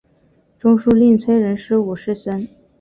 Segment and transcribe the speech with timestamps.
[0.57, 2.47] 中书令崔仁师五世孙。